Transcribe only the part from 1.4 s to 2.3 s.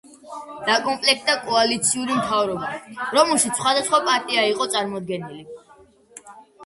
კოალიციური